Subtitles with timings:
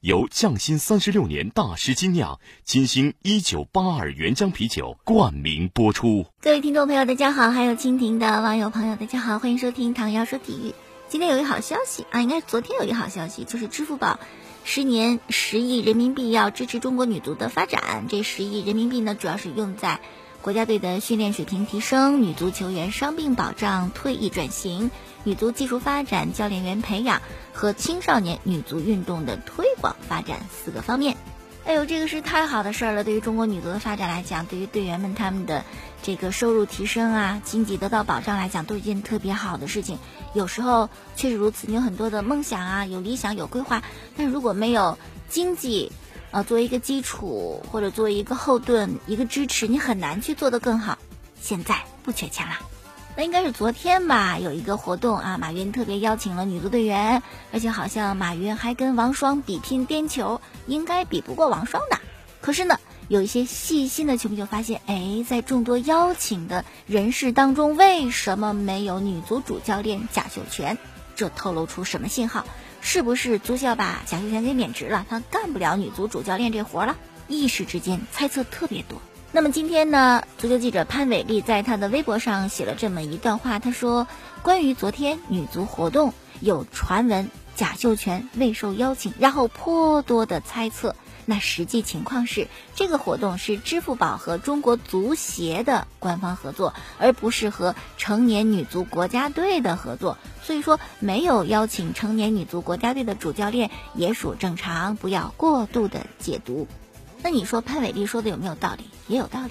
[0.00, 6.26] 由匠心三十六年大师精酿金星一九八二原浆啤酒冠名播出。
[6.40, 10.72] 各位听众朋友，大家好，还有蜻蜓的网友朋友，大家好，欢迎收听唐瑶说体育。
[11.08, 14.20] 今天有一好消息啊，应该是昨天有一好消息，就是支付宝
[14.62, 18.06] 十年十亿人民币要支持中国女足的发展。
[18.08, 19.98] 这十亿人民币呢，主要是用在。
[20.40, 24.92] 国家队的训练水平提升、女足球员伤病保障、退役转型、
[25.28, 27.20] 女足技术发展、教练员培养
[27.52, 31.18] 和青少年女足运动的推广发展四个方面。
[31.66, 33.04] 哎呦，这个是太好的事儿了！
[33.04, 35.66] 对于中国女足的发展来讲，对于队员们他们的
[36.02, 39.98] 这个收入提升啊、经济得到保障来讲，都是一件特别好的事情。
[40.32, 43.82] 有时候确实如此，你有很多的梦想啊，有理想、有规划，
[44.16, 44.96] 但如果没有
[45.28, 45.92] 经济，
[46.30, 50.96] 呃，作为一个基础或者作为一个后盾、一个支持，你很难去做得更好。
[51.38, 52.54] 现在不缺钱了，
[53.18, 54.38] 那应该是昨天吧？
[54.38, 57.20] 有一个活动啊，马云特别邀请了女足队员，
[57.52, 61.98] 而且好像马云还跟王霜比拼颠球，应该比不过王霜的。
[62.40, 70.78] 可是呢，有一些细心的球迷就发现，哎，在众多邀请的人士当中，为什么没有女足主教练贾秀全？
[71.16, 72.46] 这透露出什么信号？
[72.80, 75.04] 是不是足协把贾秀全给免职了？
[75.10, 76.96] 他干不了女足主教练这活了？
[77.26, 79.02] 一时之间猜测特别多。
[79.30, 84.06] 那么今天呢，足球记者潘伟丽在他的微博上写了这么一段话，他说
[84.42, 90.96] ：“关于昨天女足活动，有传闻贾秀全未受邀请，然后颇多的猜测。
[91.26, 106.66] 那实际情况是，这个活动是支付宝和中国足协的官方合作，而不是和成年女足国家队的合作。”所以说没有邀请成年女足国家队的主教练也属正常，不要过度的解读。
[107.22, 108.84] 那你说潘伟丽说的有没有道理？
[109.06, 109.50] 也有道理，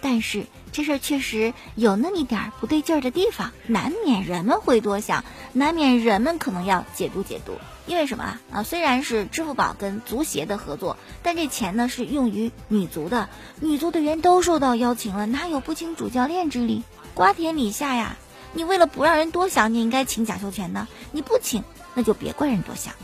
[0.00, 7.52] 但是这事儿确实有那么一点不对劲儿的地方，难免人们会多想，难免人们可能要解读解读。
[7.86, 8.40] 因为什么啊？
[8.52, 13.28] 啊，虽然是支付宝跟足协的合作，但这钱呢是用于女足的，
[13.60, 16.84] 女足队员都受到邀请了，哪有不请主教练之理？
[17.14, 18.16] 瓜田李下呀。
[18.54, 20.88] 你为了不让人多想，你应该请贾秀全呢。
[21.12, 21.64] 你不请，
[21.94, 22.94] 那就别怪人多想。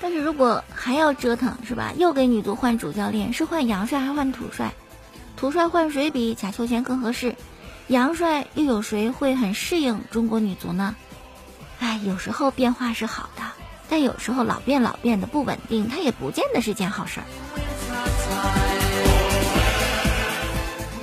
[0.00, 1.92] 但是如果还要折腾，是吧？
[1.96, 4.72] 又给女足换主教练，是换杨帅还换土帅？
[5.36, 7.34] 土帅换谁比贾秀全更合适？
[7.88, 10.94] 杨帅又有谁会很适应中国女足呢？
[11.80, 13.42] 哎，有时候变化是好的，
[13.88, 17.26] 但有时候老变老变的不稳定，它也不见得是件好事儿。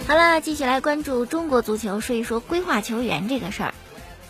[0.08, 3.74] 好啦，继续来关注中国足球，说一说规划球员这个事儿。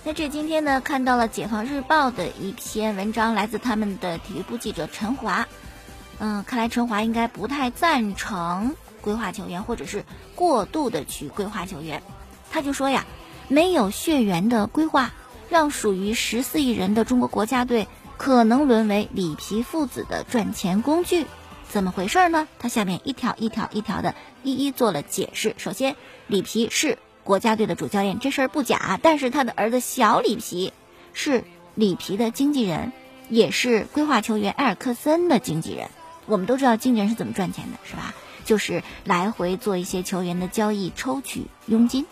[0.08, 5.48] 那这今天呢，看到了《解放日报》的一篇文章，来自他们的体育部记者陈华。
[6.20, 10.06] 嗯，看来陈华应该不太赞成规划球员，或者是
[10.36, 12.04] 过度的去规划球员。
[12.52, 13.04] 他就说呀，
[13.48, 15.12] 没有血缘的规划，
[15.50, 21.26] 让属于十四亿人的中国国家队可能沦为里皮父子的赚钱工具。
[21.68, 22.48] 怎么回事呢？
[22.60, 25.56] 他下面一条一条一条的一一做了解释。
[25.58, 25.96] 首先，
[26.28, 28.97] 里皮是国家队的主教练，这事儿不假。
[29.02, 30.72] 但是他的儿子小里皮
[31.12, 31.44] 是
[31.74, 32.94] 里皮的经纪人，
[33.30, 35.90] 也是规划球员埃尔克森的经纪人。
[36.28, 38.13] 我们都知道经纪人是怎么赚钱的，是吧？
[38.46, 42.06] 就是来回做一些球员的交易，抽取佣金。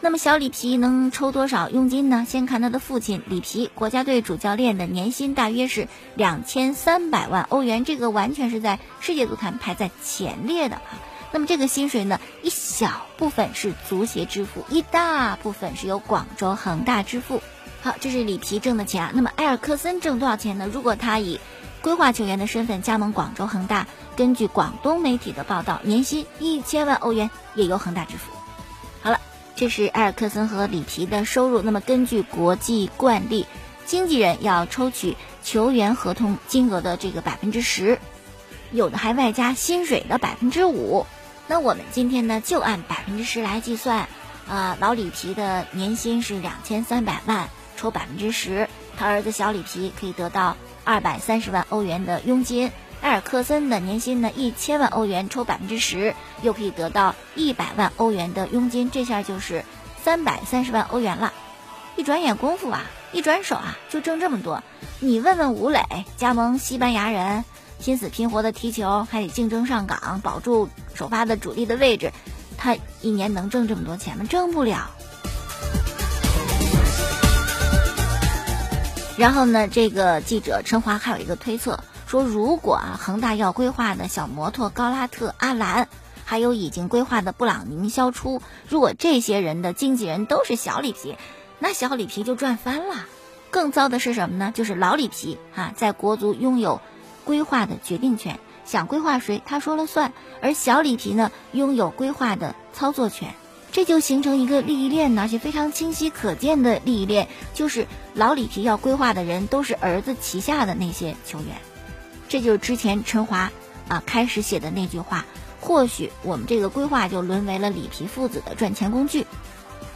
[0.00, 2.24] 那么小里皮能抽多少佣金呢？
[2.28, 11.00] 先看他的父亲里皮，国家队主教练的年薪大约是两千三百万欧元，这个完全是在世界足坛排在前列的啊。
[11.30, 17.42] 那么这个薪水呢，一小部分是足协支付，一大部分是由广州恒大支付。
[17.82, 19.12] 好，这是里皮挣的钱啊。
[19.14, 20.68] 那么埃尔克森挣多少钱呢？
[20.72, 21.38] 如果他以
[21.80, 23.86] 规划球员的身份加盟广州恒大，
[24.16, 28.32] 根据广东媒体的报道，年薪一千万欧元也由恒大支付。
[29.00, 29.20] 好了
[29.54, 31.62] 这是埃尔克森和里皮的收入。
[31.62, 33.46] 那么根据国际惯例，
[33.86, 38.00] 经纪人要抽取球员合同金额的这个百分之十，
[38.72, 41.06] 有的还外加薪水的百分之五。
[41.48, 44.06] 那我们今天呢就按百分之十来计算。
[44.48, 48.66] 啊，老里皮的年薪是两千三百万，抽百分之十，
[48.96, 52.72] 他儿子小里皮可以得到二百三十万欧元的佣金。
[53.02, 59.64] 埃尔克森的年薪呢一千万欧元，抽百分之十，又可以得到一百万欧元的佣金，这下就是
[60.02, 61.34] 三百三十万欧元了。
[61.96, 64.62] 一转眼功夫啊，一转手啊，就挣这么多。
[64.98, 65.84] 你问问吴磊，
[66.16, 67.44] 加盟西班牙人，
[67.80, 72.12] 拼死拼活的踢球，还得竞争上岗，保住首发的主力的位置，
[72.56, 74.24] 他一年能挣这么多钱吗？
[74.28, 74.90] 挣不了。
[79.16, 85.88] 然后呢，这个记者陈华还有一个推测，说如果啊恒大要规划的小摩托高拉特、阿兰，
[86.24, 91.16] 还有已经规划的布朗宁、肖初，如果这些人的经纪人都是小里皮，
[91.58, 92.94] 那小里皮就赚翻了。
[93.50, 94.52] 更糟的是什么呢？
[94.54, 96.80] 就是老里皮啊，在国足拥有
[97.28, 103.34] 规划的决定权，想规划谁他说了算，而小里皮呢，拥有规划的操作权。
[103.70, 111.48] 这就形成一个利益链，而且非常清晰可见的利益链，就是老里皮要规划的人都是儿子旗下的那些球员，
[112.30, 113.52] 这就是之前陈华
[113.88, 115.26] 啊开始写的那句话，
[115.60, 119.26] 或许我们这个规划就沦为了里皮父子的赚钱工具。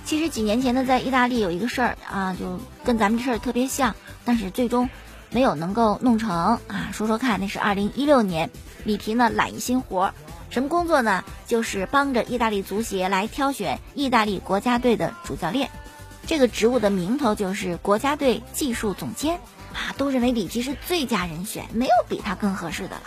[0.04, 3.96] 其实几年前呢，在意大利有一个事儿啊，就跟咱们这事儿特别像，
[4.26, 4.90] 但是最终
[5.32, 6.60] 没有能够弄成啊。
[6.92, 8.48] 说说看，那是二零一六年，
[8.84, 10.14] 里皮呢揽一新活儿。
[10.50, 11.24] 什么工作呢？
[11.46, 15.70] 就是帮着意大利足协来挑选意大利国家队的主教练，
[16.26, 19.40] 这个职务的名头就是国家队技术总监
[19.72, 19.94] 啊。
[19.96, 23.02] 都认为里皮是最佳人选，没有比他更合适的了。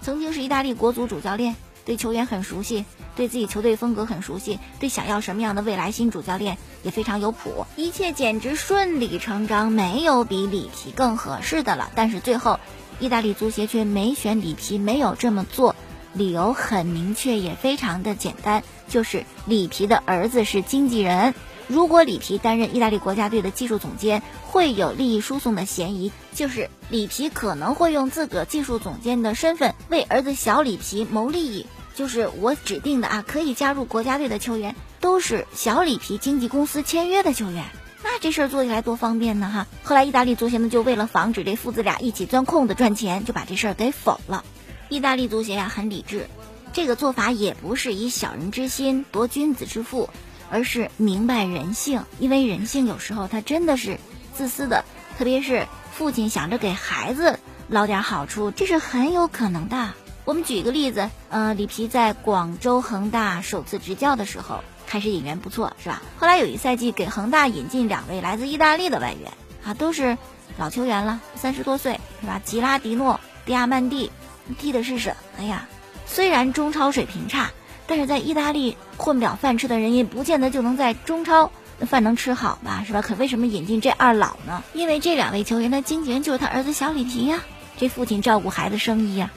[0.00, 2.84] 曾经是意大利国足主教练，对球员很熟悉，
[3.16, 11.90] 对自己球队风格很熟悉，对想要什么样的未来新主教练也非常有谱，一切简直顺理成章，没有比里皮更合适的了。
[11.96, 12.60] 但是最后，
[13.00, 15.74] 意大利足协却没选里皮，没有这么做。
[16.12, 21.34] 理由很明确，也非常的简单，就是里皮的儿子是经纪人。
[21.68, 31.66] 如果里皮担任意大利国家队的技术总监，会有利益输送的嫌疑，就是里皮可能会用自个技术总监的身份为儿子小里皮谋利益。
[31.96, 37.64] 就是我指定的啊，可以加入国家队的球员都是小里皮经纪公司签约的球员，
[38.04, 39.66] 那这事儿做起来多方便呢哈。
[39.82, 44.44] 后来意大利足协呢，就为了防止这父子俩一起钻空子赚钱，就把这事儿给否了。
[44.90, 46.28] 意大利足协呀很理智，
[46.74, 50.10] 这个做法也不是以小人之心夺君子之腹，
[50.50, 52.04] 而是明白人性。
[52.18, 53.98] 因为人性有时候他真的是
[54.34, 54.84] 自私的，
[55.16, 57.40] 特别是父亲想着给孩子
[57.70, 59.94] 捞点好处，这是很有可能的。
[60.26, 66.02] 我们举一个例子，呃，里皮在广州恒大首次执教的时候，开始引援不错，是吧？
[66.18, 69.32] 后来有一赛季给恒大引进两位来自意大利的外援，
[69.64, 70.18] 啊，都是
[70.58, 72.40] 老球员了，三十多岁，是吧？
[72.44, 74.10] 吉拉迪诺、迪亚曼蒂。
[74.58, 75.68] 踢的是什么呀？
[76.06, 77.52] 虽然中超水平差，
[77.86, 83.00] 但是在意大利混不了饭吃的人也不见得就能在中超饭能吃好吧，是吧？
[83.00, 84.64] 可为什么引进这二老呢？
[84.72, 87.44] 因为这两位球员的经纪人就是他儿子小里皮呀，
[87.76, 89.30] 这父亲照顾孩子生意呀。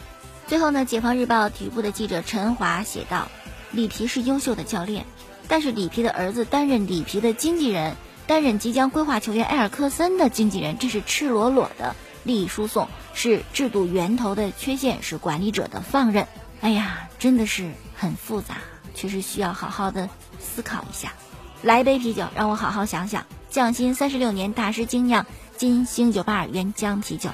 [0.50, 3.28] 最后呢，解放日报体育部的记者陈华写道：
[3.72, 5.06] 里皮是优秀的教练，
[5.48, 11.96] 但是里皮的儿子担任里皮的经纪人，担任即将规划球员埃尔克森的经纪人，这是赤裸裸的。
[12.24, 16.28] 利益输送是制度源头的缺陷，是管理者的放任。
[16.62, 18.58] 哎呀，真的是很复杂，
[18.96, 20.10] 确实需要好好的
[20.40, 21.14] 思考一下。
[21.62, 23.28] 来杯啤酒，让我好好想想。
[23.52, 27.30] 匠心三十六年，大师精酿金星九八二原浆啤酒。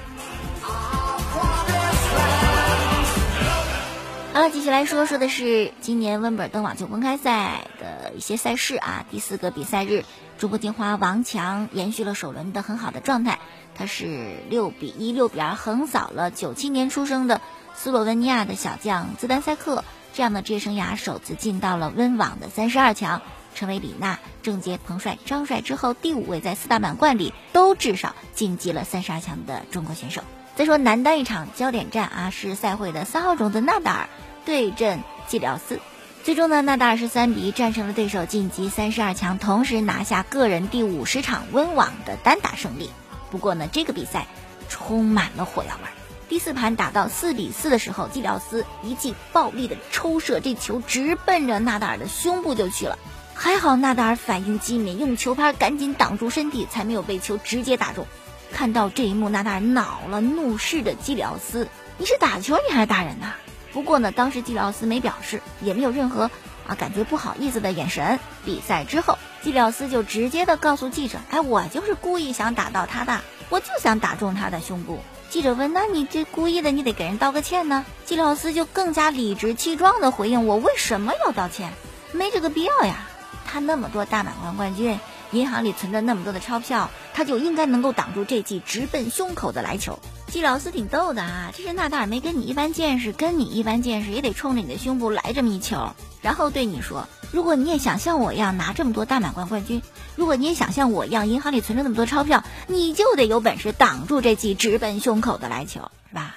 [4.36, 9.06] 好了，继续来说说的是今年温布尔登网球公开赛的一些赛事啊。
[9.10, 10.04] 第四个比赛日，
[10.38, 13.40] 主播金花王强延续了首轮的很好的状态。
[13.76, 17.40] 他是六比一、六比二横扫了九七年出生的
[17.76, 23.22] 斯洛文尼亚的小将兹丹塞克，这样的职业生涯首次进到了温网的三十二强，
[23.54, 30.22] 成为李娜、郑洁、彭帅、张帅之后第五位在四大满贯里都至少晋级了三十二强的中国选手。
[30.56, 34.10] 再说男单一场焦点战啊，是赛会的三号种子纳达尔
[34.46, 35.82] 对阵基里奥斯，
[36.24, 42.90] 最终呢，纳达尔是三比一战胜了对手，晋级三十二强，同时拿下个人第五十场温网的单打胜利。
[43.32, 44.28] 不过呢，这个比赛
[44.70, 45.90] 充满了火药味。
[46.30, 52.98] 第四盘打到四比四的时候，基里奥斯一记暴力的抽射，这球直奔着纳达尔的胸部就去了。
[53.34, 58.08] 还好纳达尔反应机敏，用球拍赶紧挡住身体，才没有被球直接打中。
[58.52, 63.34] 看到这一幕，纳达尔恼了，怒视着基里奥斯：“你是打球，你还是打人呐？”
[63.74, 66.32] 不过呢，当时基里奥斯没表示，也没有任何
[66.68, 68.20] 啊感觉不好意思的眼神。
[68.44, 69.18] 比赛之后。
[69.44, 81.72] 基里奥斯就直接的告诉记者：“哎，我就是故意想打到他的，我就想打中他的胸部。”记者问：“那你这故意的，你得给人道个歉呢？”基里奥斯就更加理直气壮的回应：“我为什么要道歉？
[82.12, 83.06] 没这个必要呀！
[83.46, 85.00] 他那么多大满贯冠军，
[85.30, 97.08] 银行里存着那么多的钞票，他就应该能够挡住这记直奔胸口的来球。”季老师挺逗的啊，这是纳达尔没跟你一般见识，跟你一般见识也得冲着你的胸部来这么一球，然后对你说。
[97.32, 99.82] 如果你也想像我一样拿这么多大满贯冠军，
[100.16, 106.35] 如果你也想像我一样银行里存着那么多钞票，你就得有本事挡住这记直奔胸口的来球，是吧？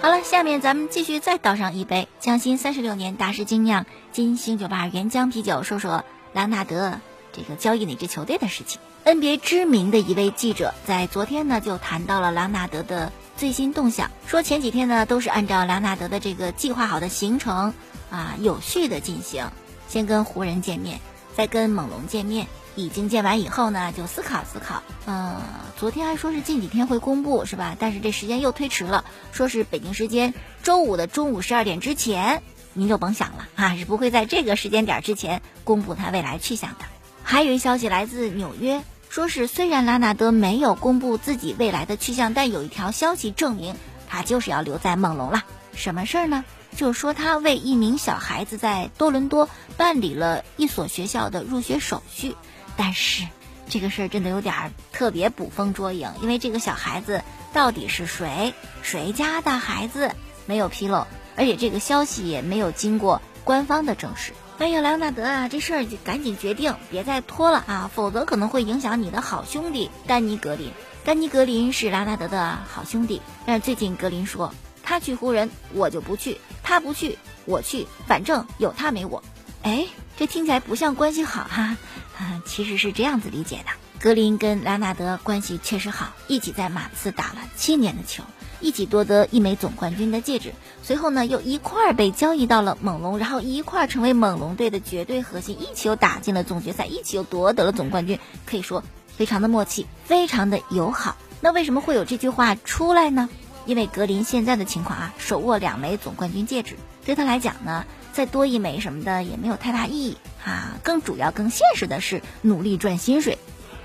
[0.00, 7.00] 好了，下面咱们继续再倒上一杯江心三十六年大师精酿金星酒吧原浆啤酒，说说朗纳德
[7.32, 8.80] 这个交易哪支球队的事情。
[9.04, 17.74] NBA 知名的一位记者在昨天呢就谈到了朗纳德的最新动向，说前几天呢都是按照朗纳德的这个计划好的行程
[18.08, 19.50] 啊有序的进行，
[19.88, 21.00] 先跟湖人见面，
[21.38, 25.36] 再跟猛龙见面，已经见完以后呢就思考思考，嗯，
[25.76, 27.76] 昨天还说是近几天会公布是吧？
[27.78, 32.42] 但是这时间又推迟了，说是北京时间周五的中午十二点之前，
[32.72, 36.86] 您就甭想了啊，是不会在这个时间点之前公布他未来去向的。
[37.22, 38.82] 还有一消息来自纽约。
[39.08, 43.76] 说是虽然拉纳德没有公布自己未来的去向，但有一条消息证明
[44.08, 45.44] 他就是要留在猛龙了。
[45.72, 46.44] 什么事儿呢？
[46.78, 52.36] 就说他为一名小孩子在多伦多办理了一所学校的入学手续。
[52.76, 53.24] 但是
[53.68, 57.20] 这个事儿真的有点特别捕风捉影，因为这个小孩子
[57.52, 60.12] 到底是谁，谁家的孩子
[60.46, 61.04] 没有披露，
[61.34, 64.32] 而且这个消息也没有经过官方的证实。
[64.58, 70.70] 哎呀，莱昂纳德啊，这事儿就赶紧决定，别再拖了啊，否则可能会影响你的好兄弟丹尼格林。
[71.04, 74.54] 丹尼格林是莱昂纳德的好兄弟，但是最近格林说
[74.84, 79.24] 他去湖人，我就不去；他不去，我去，反正有他没我。
[79.62, 79.86] 哎，
[80.18, 81.78] 这听起来不像关系好哈，
[82.18, 83.70] 啊， 其实是这样子理解的。
[83.98, 88.22] 格林跟莱纳德关系确实好，一起在马刺打了七年的球。
[88.60, 98.84] 一起夺得一枚总冠军的戒指，随后呢又一块儿被交易到了猛龙，然后一块儿成为猛龙队的绝对核心，一起又打进了总决赛，一起又夺得了总冠军，可以说
[99.16, 101.16] 非常的默契，非常的友好。
[101.40, 103.30] 那为什么会有这句话出来呢？
[103.68, 107.84] 因为格林现在的情况啊，手握两枚总冠军戒指，对他来讲呢，
[108.14, 110.78] 再多一枚什么的也没有太大意义啊。
[110.82, 113.38] 更主要、更现实的是努力赚薪水。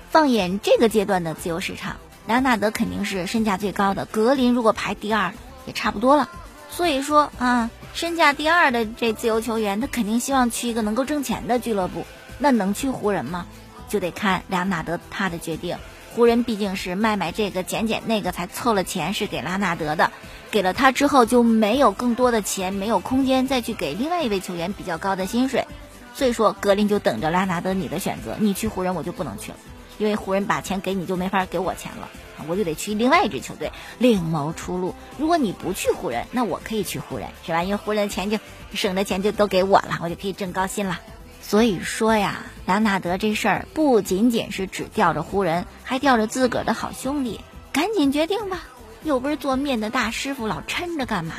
[0.08, 1.96] 放眼这个阶段的自由市场。
[2.26, 5.34] 莱昂纳德肯定是身价最高的，格林如果排第二
[5.66, 6.30] 也差不多了。
[6.70, 12.06] 所以说啊，身价第二的这自由球员，他肯定希望去一个能够挣钱的俱乐部。
[12.38, 13.44] 那能去湖人吗？
[13.90, 15.76] 就得看莱昂纳德他的决定。
[16.14, 20.12] 湖人毕竟是卖卖这个减减那个才凑了钱，是给拉纳德的。
[20.52, 25.66] 给了他之后就没有更多的钱，没有空间再去给另外一位球员比较高的薪水。
[26.14, 28.36] 所以说，格林就等着拉纳德你的选择。
[28.38, 29.58] 你去湖人，我就不能去了。
[29.98, 32.08] 因为湖人把钱给你，就没法给我钱了，
[32.46, 34.94] 我就得去另外一支球队另谋出路。
[35.18, 37.64] 如果你不去湖人，那我可以去湖人，是吧？
[37.64, 38.38] 因为湖人的钱就
[38.72, 41.00] 省的钱就都给我了，我就可以挣高薪了。
[41.46, 47.40] 所以说呀，兰纳德这事儿不仅仅是只吊着湖人，还吊着自个儿的好兄弟。
[47.70, 48.62] 赶紧决定吧，
[49.02, 51.34] 又不是做面的大师傅，老抻着干嘛？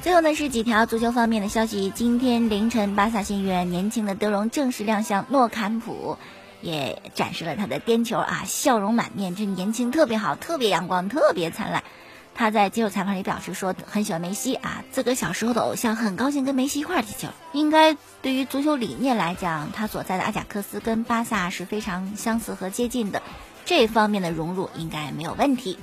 [0.00, 1.92] 最后呢是几条足球方面的消息。
[1.94, 6.16] 今天凌晨，巴萨新援年轻的德容正式亮相诺坎普。
[6.60, 11.82] 也展示了他的颠球啊，笑容满面，这年轻特别好，特别阳光，特别灿烂。
[12.34, 17.28] 他在接受采访里表示说，很喜欢梅西啊，自个小时候的偶像，很高兴跟梅西一块儿踢球。
[17.52, 23.22] 应该对于足球理念来讲，他所在的阿贾克斯跟巴萨是非常相似和接近的，
[23.64, 25.78] 这方面的融入应该没有问题。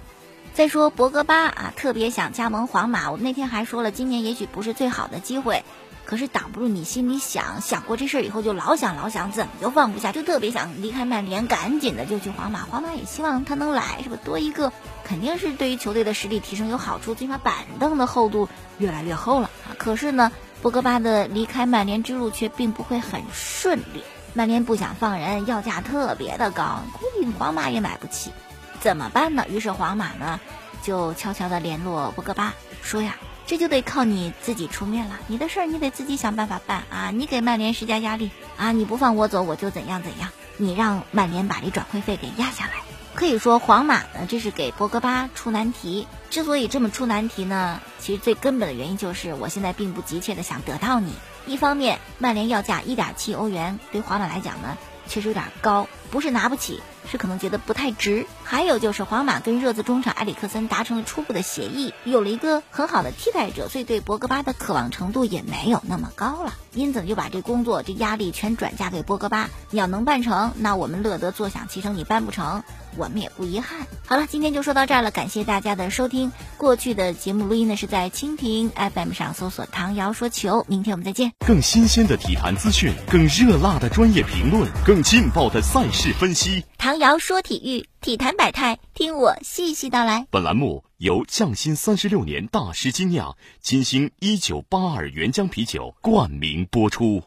[0.53, 5.63] 再说博格巴啊，特别想加盟皇马，我们那天还说了，今年也许不是最好的机会。
[6.05, 12.63] 可是挡不住你心里想想过这事儿以后就老想老想，怎么就放不下，就特别想离开曼联，赶紧的就去皇马。
[12.63, 14.17] 皇马也希望他能来，是吧？
[14.25, 14.73] 多一个
[15.09, 18.47] 肯定是对于球队的实力提升有好处，最起码板凳的厚度
[18.77, 19.73] 越来越厚了啊。
[19.79, 24.03] 可是呢，博格巴的离开曼联之路却并不会很顺利。
[24.35, 28.31] 曼联不想放人，要价特别的高，估计皇马也买不起，
[28.79, 29.45] 怎么办呢？
[29.49, 30.39] 于是皇马呢
[30.83, 33.17] 就悄悄的联络博格巴，说呀。
[33.47, 37.09] 这就得靠你自己出面了，你的事儿你得自己想办法办啊！
[37.09, 38.71] 你给曼联施加压力啊！
[38.71, 40.29] 你不放我走，我就怎样怎样。
[40.57, 42.73] 你让曼联把这转会费给压下来。
[43.15, 46.07] 可以说，皇马呢，这是给博格巴出难题。
[46.29, 51.13] 之所以这么出难题呢，其实最根本的原因就是，我现在并不急切的想得到你。
[51.47, 56.81] 一方面，曼联要价一点七欧元，对皇马来讲呢，确实有点高，不是拿不起。
[57.11, 69.49] 是可能觉得不太值，还有就是皇马跟热刺中场埃里克森达成了初步的协议，有了一个很好的替代者，所以对博格巴的渴望程度也没有那么高了，因此就把这工作这压力全转嫁给博格巴。
[69.71, 72.61] 你要能办成，那我们乐得坐享其成；你办不成，
[72.95, 73.87] 我们也不遗憾。
[74.05, 76.31] 好了，今天就说到这儿了，感谢大家的收听。
[76.57, 81.31] 过去的节目录音呢是在蜻蜓 FM 上搜索“唐瑶说球”，明天我们再见。
[81.43, 86.63] 更新鲜的体坛资讯，更热辣的专业评论，更劲爆的赛事分析。
[86.77, 90.25] 唐瑶说体育，体坛百态，听我细细道来。
[90.31, 97.23] 本栏目由匠心三十六年大师精酿金星一九八二原浆啤酒冠名播出。